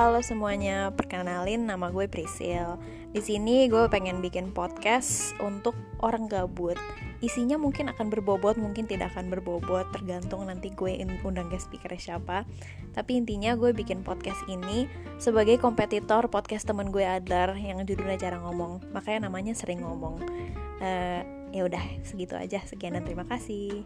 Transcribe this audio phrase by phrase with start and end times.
[0.00, 2.80] Halo semuanya, perkenalin nama gue Prisil.
[3.12, 6.80] Di sini gue pengen bikin podcast untuk orang gabut.
[7.20, 12.48] Isinya mungkin akan berbobot, mungkin tidak akan berbobot, tergantung nanti gue undang guest speaker siapa.
[12.96, 14.88] Tapi intinya gue bikin podcast ini
[15.20, 20.16] sebagai kompetitor podcast temen gue Adar yang judulnya jarang ngomong, makanya namanya sering ngomong.
[20.80, 21.20] Uh,
[21.52, 23.84] ya udah segitu aja, sekian dan terima kasih.